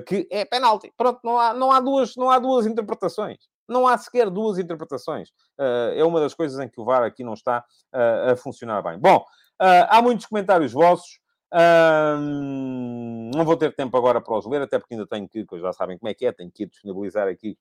[0.06, 0.92] que é penalti.
[0.96, 3.38] Pronto, não há, não, há duas, não há duas interpretações.
[3.68, 5.30] Não há sequer duas interpretações.
[5.58, 8.82] Uh, é uma das coisas em que o VAR aqui não está uh, a funcionar
[8.82, 8.98] bem.
[8.98, 11.18] Bom, uh, há muitos comentários vossos.
[13.34, 15.98] não vou ter tempo agora para os ler, até porque ainda tenho que, já sabem
[15.98, 17.58] como é que é, tenho que disponibilizar aqui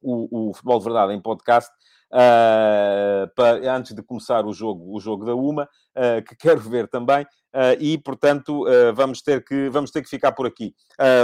[0.00, 1.70] o, o Futebol de Verdade em podcast.
[2.10, 6.88] Uh, para, antes de começar o jogo, o jogo da UMA, uh, que quero ver
[6.88, 10.74] também, uh, e portanto vamos, ter que, vamos ter que ficar por aqui.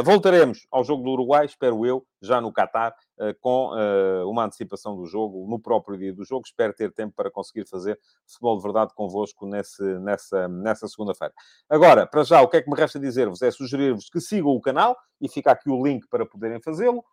[0.05, 2.95] voltaremos ao jogo do Uruguai, espero eu, já no Qatar,
[3.41, 3.71] com
[4.27, 6.43] uma antecipação do jogo, no próprio dia do jogo.
[6.47, 11.33] Espero ter tempo para conseguir fazer futebol de verdade convosco nesse, nessa, nessa segunda-feira.
[11.69, 14.61] Agora, para já, o que é que me resta dizer-vos é sugerir-vos que sigam o
[14.61, 17.05] canal e fica aqui o link para poderem fazê-lo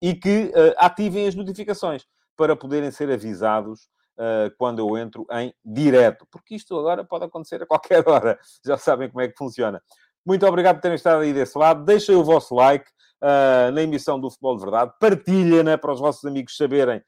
[0.00, 5.52] e que uh, ativem as notificações para poderem ser avisados uh, quando eu entro em
[5.64, 9.82] direto, porque isto agora pode acontecer a qualquer hora, já sabem como é que funciona.
[10.24, 12.88] Muito obrigado por terem estado aí desse lado, deixem o vosso like
[13.22, 17.02] uh, na emissão do Futebol de Verdade, partilhem-na para os vossos amigos saberem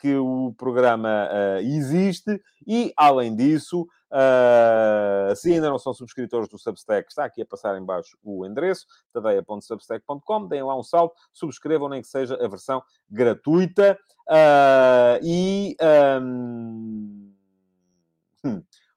[0.00, 1.28] que o programa
[1.60, 7.46] existe e, além disso, Uh, se ainda não são subscritores do Substack, está aqui a
[7.46, 12.48] passar em baixo o endereço, tadeia.substack.com, deem lá um salto, subscrevam, nem que seja a
[12.48, 13.98] versão gratuita.
[14.28, 15.76] Uh, e...
[16.22, 17.32] Um...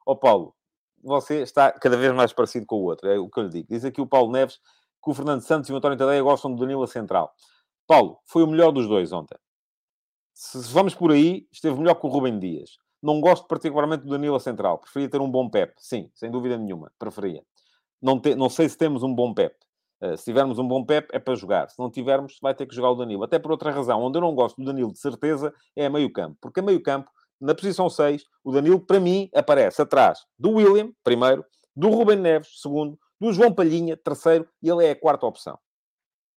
[0.05, 0.55] Oh, Paulo,
[1.03, 3.67] você está cada vez mais parecido com o outro, é o que eu lhe digo.
[3.69, 4.59] Diz aqui o Paulo Neves
[5.03, 7.33] que o Fernando Santos e o António Tadeia gostam do Danilo a central.
[7.87, 9.37] Paulo, foi o melhor dos dois ontem.
[10.33, 12.77] Se vamos por aí, esteve melhor que o Rubem Dias.
[13.01, 14.77] Não gosto particularmente do Danilo Central.
[14.77, 15.73] Preferia ter um bom Pep.
[15.77, 16.91] Sim, sem dúvida nenhuma.
[16.99, 17.43] Preferia.
[18.01, 19.55] Não, te, não sei se temos um bom Pep.
[20.01, 21.69] Uh, se tivermos um bom Pep, é para jogar.
[21.69, 23.23] Se não tivermos, vai ter que jogar o Danilo.
[23.23, 24.01] Até por outra razão.
[24.01, 26.37] Onde eu não gosto do Danilo, de certeza, é a meio campo.
[26.41, 30.91] Porque a meio campo, na posição 6, o Danilo, para mim, aparece atrás do William,
[31.03, 31.45] primeiro,
[31.75, 35.59] do Ruben Neves, segundo, do João Palhinha, terceiro, e ele é a quarta opção.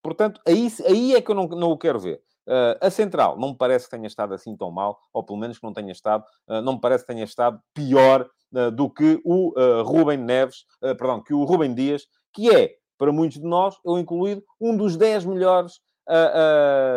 [0.02, 2.22] Portanto, aí, aí é que eu não, não o quero ver.
[2.46, 5.58] Uh, a central não me parece que tenha estado assim tão mal, ou pelo menos
[5.58, 9.20] que não tenha estado, uh, não me parece que tenha estado pior uh, do que
[9.24, 9.52] o
[9.84, 14.42] Rubem Neves, perdão, que o Rubem Dias, que é, para muitos de nós, eu incluído,
[14.60, 15.80] um dos 10 melhores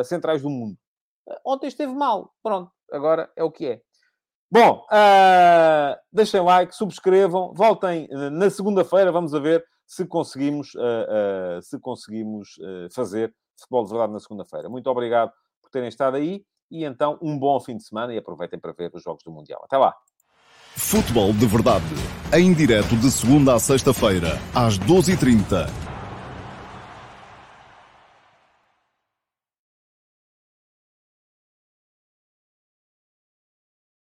[0.06, 0.76] centrais do mundo.
[1.46, 3.82] ontem esteve mal, pronto, agora é o que é.
[4.52, 4.86] Bom,
[6.12, 10.72] deixem like, subscrevam, voltem na segunda-feira, vamos a ver se conseguimos,
[11.62, 12.56] se conseguimos
[12.94, 14.70] fazer Futebol de Verdade na segunda-feira.
[14.70, 15.32] Muito obrigado
[15.62, 18.92] por terem estado aí e então um bom fim de semana e aproveitem para ver
[18.94, 19.62] os Jogos do Mundial.
[19.64, 19.94] Até lá!
[20.76, 21.86] Futebol de Verdade,
[22.34, 25.95] em direto de segunda a sexta-feira, às 12h30